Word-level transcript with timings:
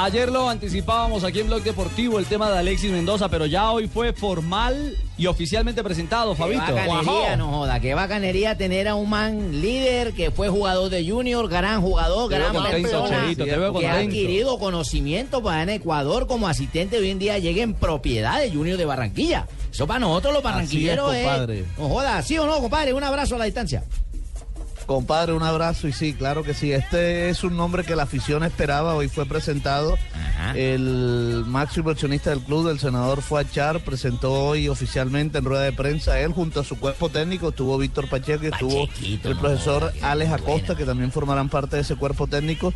Ayer 0.00 0.30
lo 0.30 0.48
anticipábamos 0.48 1.24
aquí 1.24 1.40
en 1.40 1.48
Blog 1.48 1.64
Deportivo 1.64 2.20
el 2.20 2.26
tema 2.26 2.48
de 2.52 2.58
Alexis 2.58 2.92
Mendoza, 2.92 3.28
pero 3.28 3.46
ya 3.46 3.72
hoy 3.72 3.88
fue 3.88 4.12
formal 4.12 4.96
y 5.16 5.26
oficialmente 5.26 5.82
presentado, 5.82 6.36
Fabito. 6.36 6.62
Qué 6.66 6.72
bacanería, 6.72 7.36
no 7.36 7.50
joda, 7.50 7.80
qué 7.80 7.94
bacanería 7.94 8.56
tener 8.56 8.86
a 8.86 8.94
un 8.94 9.10
man 9.10 9.60
líder 9.60 10.12
que 10.12 10.30
fue 10.30 10.48
jugador 10.50 10.88
de 10.88 11.04
Junior, 11.04 11.48
gran 11.48 11.82
jugador, 11.82 12.30
Te 12.30 12.38
gran 12.38 12.54
contento, 12.54 12.88
persona, 12.88 13.24
Cheito, 13.26 13.44
te 13.44 13.56
veo 13.56 13.76
que 13.76 13.88
ha 13.88 13.94
adquirido 13.96 14.60
conocimiento 14.60 15.42
para 15.42 15.64
en 15.64 15.70
Ecuador 15.70 16.28
como 16.28 16.46
asistente 16.46 16.96
hoy 16.98 17.10
en 17.10 17.18
día 17.18 17.38
llega 17.38 17.64
en 17.64 17.74
propiedad 17.74 18.40
de 18.40 18.52
Junior 18.52 18.78
de 18.78 18.84
Barranquilla. 18.84 19.48
Eso 19.72 19.88
para 19.88 19.98
nosotros 19.98 20.32
los 20.32 20.44
barranquilleros 20.44 21.10
Así 21.10 21.18
es, 21.18 21.26
compadre. 21.26 21.64
No 21.76 21.88
joda, 21.88 22.22
¿sí 22.22 22.38
o 22.38 22.46
no, 22.46 22.60
compadre? 22.60 22.92
Un 22.92 23.02
abrazo 23.02 23.34
a 23.34 23.38
la 23.38 23.46
distancia. 23.46 23.82
Compadre, 24.88 25.34
un 25.34 25.42
abrazo 25.42 25.86
y 25.86 25.92
sí, 25.92 26.14
claro 26.14 26.42
que 26.42 26.54
sí. 26.54 26.72
Este 26.72 27.28
es 27.28 27.44
un 27.44 27.58
nombre 27.58 27.84
que 27.84 27.94
la 27.94 28.04
afición 28.04 28.42
esperaba. 28.42 28.94
Hoy 28.94 29.08
fue 29.08 29.26
presentado. 29.26 29.98
El 30.54 31.44
máximo 31.46 31.90
accionista 31.90 32.30
del 32.30 32.40
club, 32.40 32.68
el 32.68 32.78
senador 32.78 33.20
Fuachar, 33.20 33.80
presentó 33.84 34.32
hoy 34.32 34.66
oficialmente 34.66 35.36
en 35.36 35.44
rueda 35.44 35.64
de 35.64 35.74
prensa. 35.74 36.18
Él 36.20 36.32
junto 36.32 36.60
a 36.60 36.64
su 36.64 36.78
cuerpo 36.78 37.10
técnico 37.10 37.50
estuvo 37.50 37.76
Víctor 37.76 38.08
Pacheco 38.08 38.44
y 38.44 38.46
estuvo 38.46 38.88
el 39.02 39.34
no 39.34 39.40
profesor 39.40 39.92
qué 39.92 40.02
Alex. 40.06 40.32
Acosta, 40.32 40.74
que 40.74 40.86
también 40.86 41.12
formarán 41.12 41.50
parte 41.50 41.76
de 41.76 41.82
ese 41.82 41.94
cuerpo 41.96 42.26
técnico. 42.26 42.72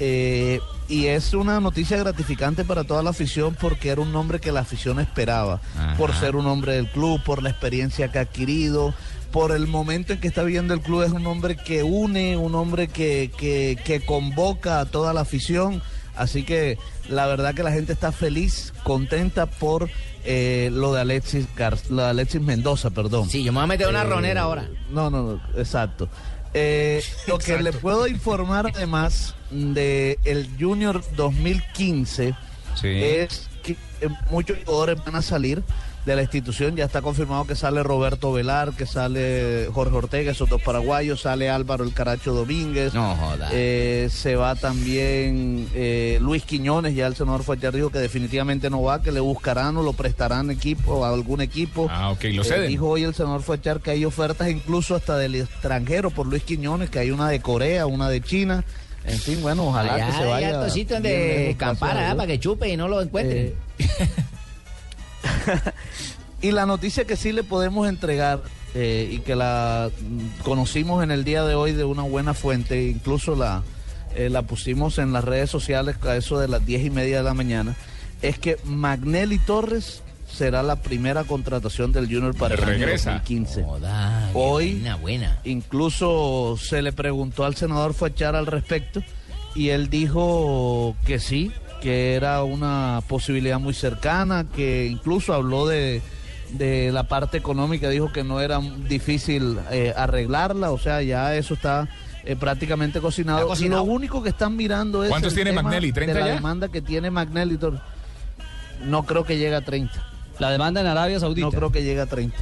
Eh, 0.00 0.58
y 0.88 1.06
es 1.06 1.34
una 1.34 1.60
noticia 1.60 1.98
gratificante 1.98 2.64
para 2.64 2.84
toda 2.84 3.02
la 3.02 3.10
afición 3.10 3.54
porque 3.60 3.90
era 3.90 4.00
un 4.00 4.10
nombre 4.10 4.40
que 4.40 4.52
la 4.52 4.60
afición 4.60 5.00
esperaba, 5.00 5.60
Ajá. 5.76 5.96
por 5.96 6.14
ser 6.14 6.34
un 6.34 6.46
hombre 6.46 6.72
del 6.74 6.88
club, 6.88 7.22
por 7.22 7.42
la 7.42 7.50
experiencia 7.50 8.08
que 8.08 8.18
ha 8.18 8.22
adquirido, 8.22 8.94
por 9.32 9.50
el 9.52 9.66
momento 9.66 10.12
en 10.12 10.20
que 10.20 10.28
está 10.28 10.42
viviendo 10.44 10.74
el 10.74 10.80
club. 10.80 11.02
Es 11.02 11.10
un 11.12 11.26
hombre 11.26 11.56
que 11.56 11.82
une, 11.82 12.36
un 12.36 12.54
hombre 12.54 12.88
que, 12.88 13.30
que, 13.36 13.78
que 13.84 14.00
convoca 14.04 14.78
a 14.80 14.84
toda 14.86 15.12
la 15.12 15.22
afición. 15.22 15.82
Así 16.14 16.42
que 16.44 16.78
la 17.08 17.26
verdad 17.26 17.54
que 17.54 17.62
la 17.62 17.72
gente 17.72 17.92
está 17.94 18.12
feliz, 18.12 18.72
contenta 18.84 19.46
por 19.46 19.88
eh, 20.24 20.68
lo 20.72 20.92
de 20.92 21.00
Alexis 21.00 21.46
Gar- 21.56 21.88
lo 21.88 22.02
de 22.02 22.08
Alexis 22.10 22.40
Mendoza, 22.42 22.90
perdón. 22.90 23.28
Sí, 23.30 23.42
yo 23.42 23.50
me 23.52 23.56
voy 23.56 23.64
a 23.64 23.66
meter 23.68 23.88
una 23.88 24.02
Eh, 24.02 24.04
ronera 24.04 24.42
ahora. 24.42 24.68
No, 24.90 25.10
no, 25.10 25.22
no, 25.22 25.40
exacto. 25.58 26.08
Eh, 26.54 27.02
lo 27.26 27.38
que 27.38 27.60
le 27.62 27.72
puedo 27.72 28.06
informar 28.06 28.70
además 28.74 29.34
de 29.50 30.18
el 30.24 30.50
Junior 30.60 31.02
2015 31.16 32.34
es 32.82 33.48
que 33.62 33.72
eh, 34.00 34.08
muchos 34.30 34.58
jugadores 34.64 34.98
van 35.04 35.16
a 35.16 35.22
salir 35.22 35.62
de 36.04 36.16
la 36.16 36.22
institución. 36.22 36.74
Ya 36.74 36.84
está 36.86 37.00
confirmado 37.00 37.44
que 37.46 37.54
sale 37.54 37.80
Roberto 37.84 38.32
Velar, 38.32 38.72
que 38.72 38.86
sale 38.86 39.68
Jorge 39.72 39.94
Ortega, 39.96 40.32
esos 40.32 40.48
dos 40.48 40.60
paraguayos, 40.60 41.20
sale 41.20 41.48
Álvaro 41.48 41.84
El 41.84 41.92
Caracho 41.94 42.34
Domínguez. 42.34 42.92
No 42.92 43.14
joda. 43.14 43.50
Eh, 43.52 44.08
se 44.10 44.34
va 44.34 44.56
también 44.56 45.68
eh, 45.74 46.18
Luis 46.20 46.42
Quiñones, 46.42 46.96
ya 46.96 47.06
el 47.06 47.14
senador 47.14 47.44
Fuachar 47.44 47.72
dijo 47.72 47.90
que 47.90 48.00
definitivamente 48.00 48.68
no 48.68 48.82
va, 48.82 49.00
que 49.00 49.12
le 49.12 49.20
buscarán 49.20 49.76
o 49.76 49.82
lo 49.84 49.92
prestarán 49.92 50.50
equipo 50.50 51.04
a 51.04 51.10
algún 51.10 51.40
equipo. 51.40 51.86
Ah, 51.88 52.10
ok, 52.10 52.24
lo 52.32 52.42
Eh, 52.42 52.46
ceden. 52.46 52.68
dijo 52.68 52.88
hoy 52.88 53.04
el 53.04 53.14
senador 53.14 53.42
Fuachar 53.42 53.80
que 53.80 53.92
hay 53.92 54.04
ofertas 54.04 54.50
incluso 54.50 54.96
hasta 54.96 55.16
del 55.16 55.36
extranjero 55.36 56.10
por 56.10 56.26
Luis 56.26 56.42
Quiñones, 56.42 56.90
que 56.90 56.98
hay 56.98 57.12
una 57.12 57.28
de 57.28 57.40
Corea, 57.40 57.86
una 57.86 58.08
de 58.08 58.20
China. 58.20 58.64
En 59.04 59.18
fin, 59.18 59.42
bueno, 59.42 59.66
ojalá 59.66 59.94
Allá 59.94 60.06
que 60.06 60.12
se 60.12 60.18
hay 60.22 60.28
vaya. 60.28 60.48
hartos 60.58 60.72
sitios 60.72 61.02
bien 61.02 61.12
donde 61.12 61.38
lejos, 61.46 61.56
campar, 61.58 61.90
gracias 61.90 61.92
a 61.92 62.04
¿ah? 62.04 62.06
Dios. 62.06 62.16
para 62.16 62.26
que 62.26 62.40
chupe 62.40 62.68
y 62.68 62.76
no 62.76 62.88
lo 62.88 63.02
encuentren. 63.02 63.54
Eh, 63.78 63.86
Y 66.42 66.50
la 66.50 66.66
noticia 66.66 67.04
que 67.04 67.16
sí 67.16 67.30
le 67.30 67.44
podemos 67.44 67.88
entregar 67.88 68.40
eh, 68.74 69.08
y 69.12 69.18
que 69.20 69.36
la 69.36 69.90
conocimos 70.42 71.04
en 71.04 71.12
el 71.12 71.22
día 71.22 71.44
de 71.44 71.54
hoy 71.54 71.70
de 71.72 71.84
una 71.84 72.02
buena 72.02 72.34
fuente, 72.34 72.82
incluso 72.88 73.36
la, 73.36 73.62
eh, 74.16 74.28
la 74.28 74.42
pusimos 74.42 74.98
en 74.98 75.12
las 75.12 75.22
redes 75.22 75.50
sociales 75.50 75.96
a 76.02 76.16
eso 76.16 76.40
de 76.40 76.48
las 76.48 76.66
diez 76.66 76.84
y 76.84 76.90
media 76.90 77.18
de 77.18 77.22
la 77.22 77.34
mañana, 77.34 77.76
es 78.22 78.40
que 78.40 78.58
Magnelli 78.64 79.38
Torres 79.38 80.02
será 80.32 80.62
la 80.62 80.76
primera 80.76 81.24
contratación 81.24 81.92
del 81.92 82.06
Junior 82.06 82.34
para 82.36 82.54
el 82.54 82.62
año 82.62 82.70
Regresa. 82.86 83.10
2015. 83.12 83.62
Joda, 83.64 84.30
Hoy- 84.34 84.72
buena, 84.74 84.96
buena. 84.96 85.38
Incluso 85.44 86.56
se 86.60 86.80
le 86.82 86.92
preguntó 86.92 87.44
al 87.44 87.54
senador 87.54 87.94
Fachar 87.94 88.34
al 88.36 88.46
respecto 88.46 89.02
y 89.54 89.68
él 89.68 89.90
dijo 89.90 90.96
que 91.04 91.18
sí, 91.18 91.52
que 91.82 92.14
era 92.14 92.42
una 92.44 93.02
posibilidad 93.08 93.58
muy 93.60 93.74
cercana, 93.74 94.46
que 94.54 94.86
incluso 94.86 95.34
habló 95.34 95.66
de, 95.66 96.00
de 96.52 96.90
la 96.92 97.08
parte 97.08 97.36
económica, 97.36 97.88
dijo 97.90 98.10
que 98.12 98.24
no 98.24 98.40
era 98.40 98.60
difícil 98.88 99.58
eh, 99.70 99.92
arreglarla, 99.96 100.70
o 100.70 100.78
sea, 100.78 101.02
ya 101.02 101.34
eso 101.36 101.54
está 101.54 101.88
eh, 102.24 102.36
prácticamente 102.36 103.00
cocinado. 103.00 103.46
Cocinado. 103.48 103.82
Y 103.82 103.86
lo 103.86 103.92
único 103.92 104.22
que 104.22 104.28
están 104.30 104.56
mirando 104.56 105.02
es 105.04 105.10
¿Cuántos 105.10 105.32
el 105.32 105.36
tiene 105.36 105.50
tema 105.50 105.62
Magnelli? 105.62 105.92
¿30 105.92 106.06
de 106.06 106.14
la 106.14 106.26
ya? 106.28 106.34
demanda 106.34 106.68
que 106.68 106.80
tiene 106.80 107.10
Magnelli. 107.10 107.58
No 108.84 109.04
creo 109.04 109.24
que 109.24 109.36
llegue 109.36 109.54
a 109.56 109.60
30. 109.60 109.92
La 110.38 110.50
demanda 110.50 110.80
en 110.80 110.86
Arabia 110.86 111.20
Saudita. 111.20 111.46
No 111.46 111.52
creo 111.52 111.70
que 111.72 111.82
llegue 111.82 112.00
a 112.00 112.06
30. 112.06 112.36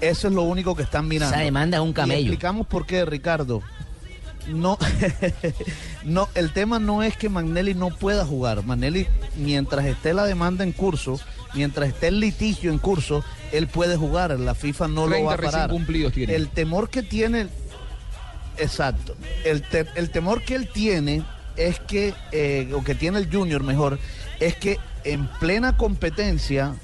Eso 0.00 0.28
es 0.28 0.34
lo 0.34 0.42
único 0.42 0.74
que 0.74 0.82
están 0.82 1.06
mirando. 1.06 1.34
Esa 1.34 1.44
demanda 1.44 1.76
es 1.76 1.82
un 1.82 1.90
Y 1.90 1.94
camello. 1.94 2.20
explicamos 2.20 2.66
por 2.66 2.86
qué, 2.86 3.04
Ricardo. 3.04 3.62
No, 4.48 4.76
no, 6.04 6.28
el 6.34 6.52
tema 6.52 6.80
no 6.80 7.04
es 7.04 7.16
que 7.16 7.28
Magnelli 7.28 7.74
no 7.74 7.90
pueda 7.90 8.24
jugar. 8.26 8.64
Magnelli, 8.64 9.06
mientras 9.36 9.84
esté 9.86 10.12
la 10.12 10.24
demanda 10.24 10.64
en 10.64 10.72
curso, 10.72 11.20
mientras 11.54 11.88
esté 11.90 12.08
el 12.08 12.18
litigio 12.18 12.72
en 12.72 12.78
curso, 12.78 13.22
él 13.52 13.68
puede 13.68 13.96
jugar. 13.96 14.38
La 14.40 14.56
FIFA 14.56 14.88
no 14.88 15.02
lo 15.06 15.10
30 15.12 15.28
va 15.28 15.34
a 15.34 15.36
parar. 15.36 15.70
cumplidos 15.70 16.12
tiene. 16.12 16.34
El 16.34 16.48
temor 16.48 16.90
que 16.90 17.04
tiene, 17.04 17.46
exacto, 18.58 19.14
el, 19.44 19.62
te- 19.62 19.86
el 19.94 20.10
temor 20.10 20.42
que 20.42 20.56
él 20.56 20.68
tiene 20.72 21.22
es 21.56 21.80
que, 21.80 22.14
eh, 22.32 22.72
o 22.74 22.82
que 22.84 22.94
tiene 22.94 23.18
el 23.18 23.32
Junior 23.32 23.62
mejor, 23.62 23.98
es 24.40 24.56
que 24.56 24.78
en 25.04 25.26
plena 25.40 25.76
competencia 25.76 26.74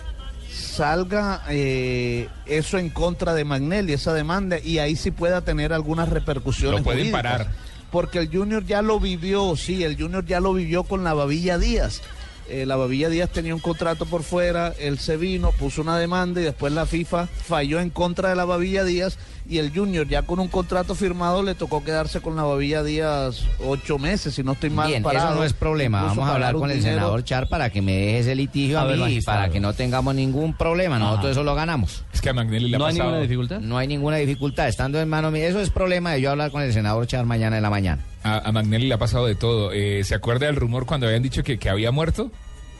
salga 0.50 1.42
eh, 1.48 2.28
eso 2.46 2.78
en 2.78 2.90
contra 2.90 3.34
de 3.34 3.44
Magnelli, 3.44 3.92
esa 3.92 4.14
demanda, 4.14 4.58
y 4.58 4.78
ahí 4.78 4.96
sí 4.96 5.10
pueda 5.10 5.42
tener 5.42 5.72
algunas 5.72 6.08
repercusiones. 6.08 6.80
Lo 6.80 6.84
pueden 6.84 7.10
parar. 7.10 7.48
Porque 7.90 8.18
el 8.18 8.28
Junior 8.30 8.64
ya 8.64 8.82
lo 8.82 9.00
vivió, 9.00 9.56
sí, 9.56 9.82
el 9.82 9.96
Junior 9.96 10.24
ya 10.24 10.40
lo 10.40 10.52
vivió 10.52 10.84
con 10.84 11.04
la 11.04 11.14
Babilla 11.14 11.58
Díaz. 11.58 12.02
Eh, 12.50 12.64
la 12.66 12.76
Babilla 12.76 13.08
Díaz 13.10 13.30
tenía 13.30 13.54
un 13.54 13.60
contrato 13.60 14.06
por 14.06 14.22
fuera, 14.22 14.72
él 14.78 14.98
se 14.98 15.16
vino, 15.18 15.52
puso 15.52 15.82
una 15.82 15.98
demanda 15.98 16.40
y 16.40 16.44
después 16.44 16.72
la 16.72 16.86
FIFA 16.86 17.26
falló 17.26 17.78
en 17.80 17.90
contra 17.90 18.30
de 18.30 18.36
la 18.36 18.44
Babilla 18.46 18.84
Díaz 18.84 19.18
y 19.50 19.58
el 19.58 19.70
Junior 19.74 20.06
ya 20.06 20.22
con 20.22 20.40
un 20.40 20.48
contrato 20.48 20.94
firmado 20.94 21.42
le 21.42 21.54
tocó 21.54 21.82
quedarse 21.84 22.20
con 22.20 22.36
la 22.36 22.42
Babilla 22.44 22.82
Díaz 22.82 23.42
ocho 23.66 23.98
meses, 23.98 24.34
si 24.34 24.42
no 24.42 24.52
estoy 24.52 24.70
mal 24.70 24.88
Bien, 24.88 25.02
parado. 25.02 25.28
eso 25.28 25.34
no 25.36 25.44
es 25.44 25.52
problema. 25.52 25.98
Incluso 26.00 26.20
Vamos 26.20 26.30
a 26.30 26.34
hablar 26.34 26.54
con 26.54 26.70
el 26.70 26.78
dinero. 26.78 26.96
senador 26.96 27.24
Char 27.24 27.48
para 27.48 27.70
que 27.70 27.82
me 27.82 27.92
deje 27.92 28.18
ese 28.20 28.34
litigio 28.34 28.78
A 28.78 28.82
a, 28.82 28.84
ver, 28.86 28.96
mí 28.96 29.02
magistrado. 29.02 29.38
para 29.40 29.52
que 29.52 29.60
no 29.60 29.72
tengamos 29.74 30.14
ningún 30.14 30.54
problema. 30.56 30.98
Nosotros 30.98 31.32
eso 31.32 31.44
lo 31.44 31.54
ganamos. 31.54 32.04
Es 32.14 32.20
que 32.20 32.30
a 32.30 32.34
Magnelli 32.34 32.68
le 32.70 32.76
ha 32.76 32.78
¿No 32.78 32.86
hay 32.86 32.92
pasado. 32.94 33.10
ninguna 33.10 33.22
dificultad? 33.22 33.60
No 33.60 33.78
hay 33.78 33.86
ninguna 33.88 34.16
dificultad. 34.16 34.68
Estando 34.68 35.00
en 35.00 35.08
mano 35.08 35.30
mía, 35.30 35.46
eso 35.48 35.60
es 35.60 35.70
problema 35.70 36.12
de 36.12 36.20
yo 36.22 36.30
hablar 36.30 36.50
con 36.50 36.62
el 36.62 36.72
senador 36.72 37.06
Char 37.06 37.24
mañana 37.26 37.56
en 37.58 37.62
la 37.62 37.70
mañana. 37.70 38.02
A, 38.22 38.48
a 38.48 38.52
Magnelli 38.52 38.88
le 38.88 38.94
ha 38.94 38.98
pasado 38.98 39.26
de 39.26 39.34
todo. 39.34 39.72
Eh, 39.72 40.02
¿Se 40.04 40.14
acuerda 40.14 40.46
del 40.46 40.56
rumor 40.56 40.86
cuando 40.86 41.06
habían 41.06 41.22
dicho 41.22 41.42
que, 41.42 41.58
que 41.58 41.70
había 41.70 41.90
muerto? 41.92 42.30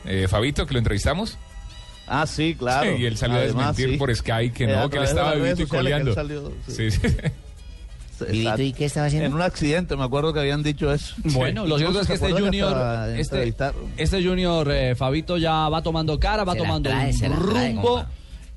Eh, 0.05 0.27
Fabito, 0.29 0.65
que 0.65 0.73
lo 0.73 0.79
entrevistamos. 0.79 1.37
Ah, 2.07 2.25
sí, 2.25 2.55
claro. 2.57 2.97
y 2.97 3.05
él 3.05 3.17
salió 3.17 3.37
Además, 3.37 3.65
a 3.65 3.67
desmentir 3.71 3.93
sí. 3.93 3.97
por 3.97 4.15
Sky 4.15 4.49
que 4.51 4.63
Eh, 4.63 4.75
no, 4.75 4.89
que 4.89 4.97
él 4.97 5.03
estaba 5.03 5.35
vivito 5.35 5.61
y 5.61 5.67
coleando. 5.67 6.13
salió, 6.13 6.51
Sí, 6.67 6.89
sí. 6.91 6.99
¿y 8.31 8.73
qué 8.73 8.85
estaba 8.85 9.05
haciendo? 9.07 9.27
En 9.27 9.33
un 9.33 9.41
accidente, 9.41 9.95
me 9.95 10.03
acuerdo 10.03 10.33
que 10.33 10.39
habían 10.41 10.61
dicho 10.63 10.91
eso. 10.93 11.15
Bueno, 11.23 11.65
lo 11.65 11.77
cierto 11.77 12.01
es 12.01 12.07
que 12.07 12.17
¿Se 12.17 12.25
este 12.27 12.41
Junior, 12.41 13.09
este, 13.17 13.55
este 13.97 14.23
Junior 14.23 14.69
eh, 14.71 14.95
Fabito 14.95 15.37
ya 15.37 15.69
va 15.69 15.81
tomando 15.81 16.19
cara, 16.19 16.43
va 16.43 16.53
Se 16.53 16.57
tomando 16.59 16.89
trae, 16.89 17.07
un 17.07 17.13
se 17.13 17.29
la 17.29 17.35
trae, 17.37 17.71
rumbo. 17.73 18.05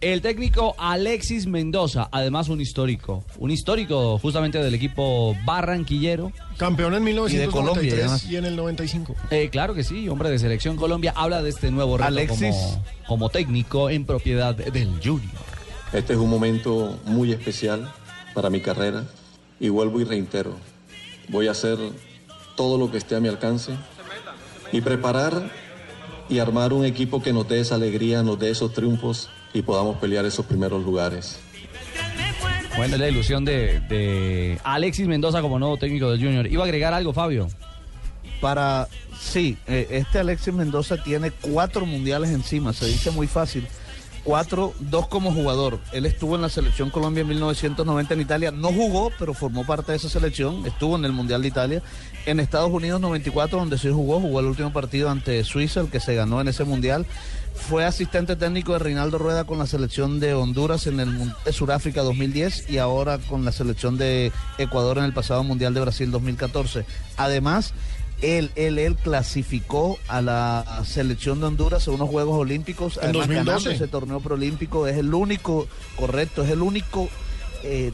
El 0.03 0.21
técnico 0.21 0.75
Alexis 0.79 1.47
Mendoza, 1.47 2.09
además 2.11 2.49
un 2.49 2.61
histórico, 2.61 3.25
un 3.39 3.53
histórico 3.53 4.19
justamente 4.19 4.59
del 4.59 4.75
equipo 4.75 5.37
barranquillero. 5.45 6.33
Campeón 6.57 6.95
en 6.95 7.03
Y 7.03 7.05
de 7.05 7.13
1993 7.13 7.53
Colombia, 7.53 8.29
y, 8.29 8.37
en 8.37 8.45
el 8.45 8.57
95. 8.57 9.15
Eh, 9.31 9.49
claro 9.49 9.75
que 9.75 9.85
sí, 9.85 10.09
hombre 10.09 10.29
de 10.29 10.41
selección 10.41 10.75
Colombia, 10.75 11.13
habla 11.15 11.41
de 11.41 11.51
este 11.51 11.71
nuevo 11.71 11.97
reto 11.97 12.09
Alexis. 12.09 12.41
como, 12.41 12.85
como 13.07 13.29
técnico 13.29 13.91
en 13.91 14.05
propiedad 14.05 14.57
del 14.57 14.89
Junior. 15.01 15.31
Este 15.93 16.15
es 16.15 16.19
un 16.19 16.31
momento 16.31 16.99
muy 17.05 17.31
especial 17.31 17.89
para 18.35 18.51
mi 18.51 18.61
carrera 18.61 19.05
y 19.61 19.69
vuelvo 19.69 20.01
y 20.01 20.05
reitero, 20.05 20.57
voy 21.29 21.47
a 21.47 21.53
hacer 21.53 21.79
todo 22.57 22.77
lo 22.77 22.91
que 22.91 22.99
esté 22.99 23.15
a 23.15 23.21
mi 23.21 23.29
alcance 23.29 23.77
y 24.73 24.81
preparar 24.81 25.49
y 26.29 26.39
armar 26.39 26.73
un 26.73 26.85
equipo 26.85 27.23
que 27.23 27.33
nos 27.33 27.49
dé 27.49 27.61
esa 27.61 27.75
alegría, 27.75 28.23
nos 28.23 28.39
dé 28.39 28.51
esos 28.51 28.73
triunfos 28.73 29.29
y 29.53 29.63
podamos 29.63 29.97
pelear 29.99 30.25
esos 30.25 30.47
primeros 30.47 30.85
lugares. 30.85 31.39
Bueno, 32.77 32.95
es 32.95 33.01
la 33.01 33.09
ilusión 33.09 33.45
de, 33.45 33.81
de 33.81 34.59
Alexis 34.65 35.07
Mendoza 35.07 35.43
como 35.43 35.59
nuevo 35.59 35.77
técnico 35.77 36.11
del 36.11 36.21
Junior. 36.21 36.47
¿Iba 36.47 36.63
a 36.63 36.65
agregar 36.65 36.95
algo, 36.95 37.13
Fabio? 37.13 37.49
Para, 38.41 38.89
sí, 39.21 39.57
eh, 39.67 39.89
este 39.91 40.19
Alexis 40.19 40.55
Mendoza 40.55 41.03
tiene 41.03 41.31
cuatro 41.31 41.85
mundiales 41.85 42.31
encima, 42.31 42.73
se 42.73 42.87
dice 42.87 43.11
muy 43.11 43.27
fácil. 43.27 43.67
Cuatro, 44.25 44.73
dos 44.79 45.09
como 45.09 45.33
jugador. 45.33 45.81
Él 45.93 46.07
estuvo 46.07 46.37
en 46.37 46.43
la 46.43 46.49
selección 46.49 46.91
Colombia 46.91 47.23
en 47.23 47.29
1990 47.29 48.15
en 48.15 48.21
Italia. 48.21 48.51
No 48.53 48.73
jugó, 48.73 49.11
pero 49.19 49.35
formó 49.35 49.67
parte 49.67 49.91
de 49.91 49.99
esa 49.99 50.09
selección. 50.09 50.65
Estuvo 50.65 50.97
en 50.97 51.05
el 51.05 51.13
Mundial 51.13 51.43
de 51.43 51.49
Italia. 51.49 51.83
En 52.25 52.39
Estados 52.39 52.71
Unidos 52.71 53.01
94, 53.01 53.59
donde 53.59 53.79
sí 53.79 53.91
jugó, 53.91 54.21
jugó 54.21 54.39
el 54.39 54.47
último 54.47 54.73
partido 54.73 55.11
ante 55.11 55.43
Suiza, 55.43 55.81
el 55.81 55.91
que 55.91 55.99
se 55.99 56.15
ganó 56.15 56.41
en 56.41 56.47
ese 56.47 56.63
Mundial. 56.63 57.05
Fue 57.55 57.85
asistente 57.85 58.37
técnico 58.37 58.73
de 58.73 58.79
Reinaldo 58.79 59.19
Rueda 59.19 59.45
con 59.45 59.59
la 59.59 59.67
selección 59.67 60.21
de 60.21 60.35
Honduras 60.35 60.87
en 60.87 61.01
el 61.01 61.11
Mundial 61.11 61.37
de 61.45 61.53
Sudáfrica 61.53 62.03
2010 62.03 62.71
y 62.71 62.79
ahora 62.79 63.19
con 63.19 63.45
la 63.45 63.53
selección 63.53 63.99
de 63.99 64.33
Ecuador 64.57 64.99
en 64.99 65.05
el 65.05 65.13
pasado 65.13 65.43
Mundial 65.43 65.75
de 65.75 65.81
Brasil 65.81 66.11
2014. 66.11 66.85
Además, 67.17 67.75
él, 68.23 68.51
él, 68.55 68.79
él 68.79 68.97
clasificó 68.97 69.99
a 70.09 70.23
la 70.23 70.83
selección 70.85 71.41
de 71.41 71.47
Honduras 71.47 71.87
a 71.87 71.91
unos 71.91 72.09
Juegos 72.09 72.39
Olímpicos. 72.39 72.99
En 73.03 73.13
2012. 73.13 73.75
ese 73.75 73.89
torneo 73.89 74.21
preolímpico 74.21 74.87
es 74.87 74.97
el 74.97 75.13
único, 75.13 75.67
correcto, 75.97 76.43
es 76.43 76.51
el 76.51 76.63
único 76.63 77.09
eh, 77.65 77.93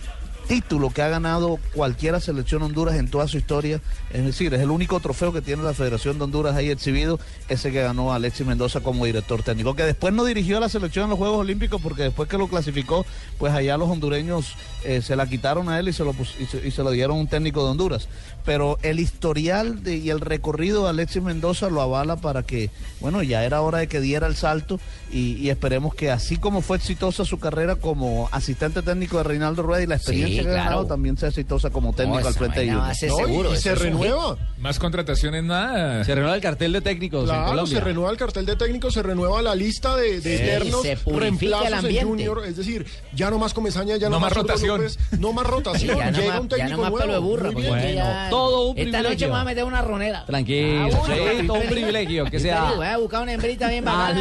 título 0.49 0.89
que 0.89 1.03
ha 1.03 1.09
ganado 1.09 1.59
cualquiera 1.75 2.21
selección 2.21 2.63
Honduras 2.63 2.97
en 2.97 3.09
toda 3.09 3.29
su 3.29 3.37
historia. 3.37 3.81
Es 4.11 4.25
decir, 4.25 4.53
es 4.55 4.61
el 4.61 4.71
único 4.71 4.99
trofeo 4.99 5.33
que 5.33 5.43
tiene 5.43 5.63
la 5.63 5.75
Federación 5.75 6.17
de 6.17 6.25
Honduras 6.25 6.57
ahí 6.57 6.71
exhibido, 6.71 7.21
ese 7.49 7.71
que 7.71 7.83
ganó 7.83 8.13
Alexis 8.13 8.47
Mendoza 8.47 8.81
como 8.81 9.05
director 9.05 9.43
técnico, 9.43 9.77
que 9.77 9.85
después 9.85 10.15
no 10.15 10.25
dirigió 10.25 10.57
a 10.57 10.61
la 10.61 10.71
selección 10.71 11.05
en 11.05 11.11
los 11.11 11.19
Juegos 11.19 11.41
Olímpicos 11.41 11.81
porque 11.83 12.05
después 12.05 12.29
que 12.29 12.39
lo 12.39 12.49
clasificó, 12.49 13.05
pues 13.39 13.53
allá 13.53 13.77
los 13.77 13.91
hondureños 13.91 14.55
eh, 14.85 15.03
se 15.03 15.17
la 15.17 15.27
quitaron 15.27 15.69
a 15.69 15.79
él 15.79 15.89
y 15.89 15.93
se, 15.93 16.03
lo 16.03 16.15
y, 16.41 16.47
se, 16.47 16.67
y 16.67 16.71
se 16.71 16.83
lo 16.83 16.91
dieron 16.91 17.19
a 17.19 17.21
un 17.21 17.29
técnico 17.29 17.63
de 17.63 17.71
Honduras. 17.71 18.09
Pero 18.47 18.79
el 18.83 19.01
historial 19.01 19.83
de, 19.83 19.97
y 19.97 20.09
el 20.09 20.21
recorrido 20.21 20.85
de 20.85 20.91
Alexis 20.91 21.23
Mendoza 21.23 21.69
lo 21.69 21.83
avala 21.83 22.17
para 22.17 22.43
que, 22.43 22.71
bueno, 23.01 23.23
ya 23.23 23.45
era 23.45 23.61
hora 23.61 23.79
de 23.79 23.89
que 23.89 24.01
diera 24.01 24.27
el 24.27 24.37
salto 24.37 24.81
y, 25.13 25.35
y 25.35 25.51
esperemos 25.51 25.95
que 25.95 26.11
así 26.11 26.39
como 26.39 26.63
fue 26.63 26.79
exitosa 26.79 27.27
su 27.27 27.39
carrera 27.39 27.77
como 27.77 28.31
asistente 28.33 28.81
técnico 28.81 29.19
de 29.19 29.25
Reinaldo 29.25 29.63
Rueda 29.63 29.83
y 29.83 29.87
la 29.87 29.97
experiencia 29.97 30.38
Sí, 30.38 30.38
ganado 30.47 30.69
claro. 30.71 30.87
también 30.87 31.17
sea 31.17 31.29
exitosa 31.29 31.71
como 31.71 31.93
técnico 31.93 32.21
No, 32.21 32.27
al 32.29 32.35
frente 32.35 32.61
de 32.61 32.67
No, 32.67 32.91
y- 32.91 32.95
seguro, 32.95 33.53
y 33.55 33.57
se 33.57 33.73
un 33.73 33.79
renueva. 33.79 34.37
Más 34.59 34.79
contrataciones, 34.79 35.45
nada. 35.45 36.05
Se 36.05 36.15
renueva 36.15 36.35
el 36.35 36.41
cartel 36.43 36.73
de 36.73 36.81
técnicos 36.81 37.21
en 37.23 37.27
Claro, 37.27 37.47
Colombia. 37.51 37.79
se 37.79 37.85
renueva 37.85 38.11
el 38.11 38.17
cartel 38.17 38.47
de 38.47 38.57
técnicos, 38.57 38.95
se 38.95 39.03
renueva 39.03 39.41
la 39.43 39.55
lista 39.55 39.97
de, 39.97 40.21
de 40.21 40.37
Sí, 40.37 40.43
eternos 40.45 40.83
se 40.83 40.97
purifica 40.97 41.15
el 41.17 41.21
reemplazos 41.21 41.67
en 41.69 41.75
ambiente. 41.75 42.05
Junior. 42.05 42.43
Es 42.47 42.57
decir, 42.57 42.87
ya 43.15 43.31
no 43.31 43.39
más 43.39 43.55
Comesaña, 43.55 43.97
ya 43.97 44.09
no, 44.09 44.17
No 44.17 44.21
más 44.21 44.33
Zurdo 44.33 44.43
rotación. 44.49 44.77
López, 44.79 44.99
no 45.19 45.33
más 45.33 45.47
rotación. 45.49 45.97
Ya 45.99 46.11
no 46.11 46.19
Llega 46.19 46.33
más- 46.33 46.41
un 46.41 46.49
ya 46.49 46.57
técnico 46.57 46.77
no 46.77 46.83
más 46.83 46.91
nuevo. 46.91 46.99
pelo 47.07 47.13
de 47.15 47.21
porque 47.43 47.61
bien. 47.61 47.69
Bueno, 47.69 47.89
ya- 47.95 48.27
todo 48.31 48.71
un 48.71 48.79
Esta 48.79 48.99
noche 48.99 48.99
privilegio. 48.99 49.27
me 49.29 49.33
voy 49.33 49.41
a 49.41 49.45
meter 49.45 49.65
una 49.65 49.83
ronera. 49.83 50.25
Tranquilo, 50.27 50.89
Ah, 50.93 51.07
sí, 51.41 51.47
todo 51.47 51.59
un 51.59 51.67
privilegio 51.67 52.25
que 52.27 52.41
sea 52.41 52.73
Voy 52.77 52.87
a 52.87 52.97
buscar 52.99 53.23
una 53.23 53.33
hembrita 53.33 53.69
bien 53.69 53.85
bacana. 53.85 54.21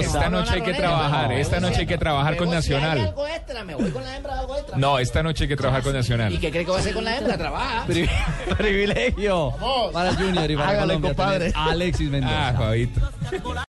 Esta 0.00 0.28
noche 0.30 0.50
hay 0.54 0.62
que 0.62 0.74
trabajar, 0.74 1.28
No, 1.30 1.36
esta 1.36 1.60
noche 1.60 1.80
hay 1.80 1.86
que 1.86 1.98
trabajar 1.98 2.32
me 2.32 2.38
con 2.38 2.50
Nacional. 2.50 2.98
algo 3.00 3.26
No, 4.90 4.98
esta 4.98 5.22
noche 5.22 5.44
hay 5.44 5.48
que 5.48 5.56
trabajar 5.56 5.82
con 5.82 5.92
¿Y 5.94 5.98
Nacional. 5.98 6.38
qué 6.40 6.50
cree 6.50 6.64
que 6.64 6.70
va 6.70 6.78
a 6.78 6.80
hacer 6.80 6.94
con 6.94 7.04
la 7.04 7.16
hembra? 7.16 7.38
Trabaja. 7.38 7.84
Pri- 7.86 8.08
privilegio 8.58 9.54
para 9.92 10.10
el 10.10 10.16
Junior 10.16 10.50
y 10.50 10.56
para 10.56 10.68
Hágale, 10.70 10.86
Colombia 10.86 11.10
compadre. 11.10 11.38
tener 11.52 11.56
a 11.56 11.64
Alexis 11.70 12.10
Mendoza. 12.10 12.48
Ah, 12.48 12.54
Fabito. 12.56 13.00